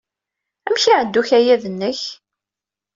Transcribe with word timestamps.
Amek 0.67 0.83
ay 0.85 0.93
iɛedda 0.95 1.19
ukayad-nnek? 1.21 2.01